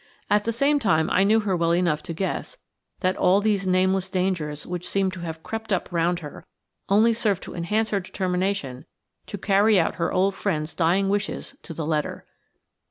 [0.31, 2.57] At the same time I knew her well enough to guess
[3.01, 6.43] that all these nameless dangers which seemed to have crept up round her
[6.89, 8.85] only served to enhance her determination
[9.27, 12.25] to carry out her old friend's dying wishes to the letter.